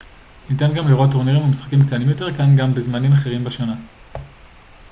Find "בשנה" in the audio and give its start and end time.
3.43-3.75